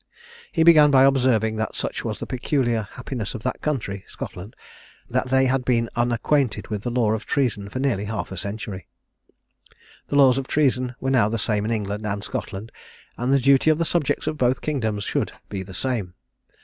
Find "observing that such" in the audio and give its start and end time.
1.03-2.03